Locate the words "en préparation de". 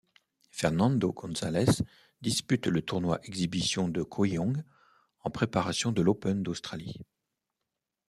5.19-6.01